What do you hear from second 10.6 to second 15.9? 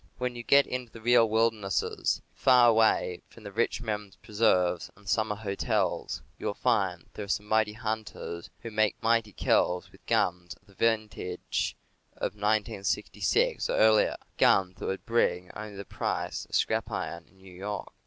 the vintage of 1866, or earlier— guns that would bring only the